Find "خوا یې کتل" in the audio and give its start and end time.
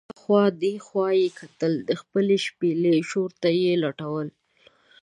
0.85-1.73